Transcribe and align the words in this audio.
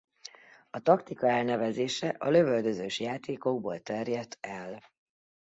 A 0.69 0.79
taktika 0.79 1.27
elnevezése 1.27 2.07
a 2.17 2.29
lövöldözős 2.29 2.99
játékokból 2.99 3.79
terjedt 3.79 4.37
el. 4.41 4.83